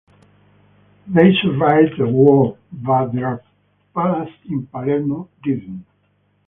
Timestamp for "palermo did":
4.65-5.69